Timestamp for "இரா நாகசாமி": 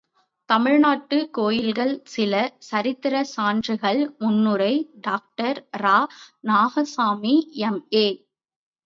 5.71-7.35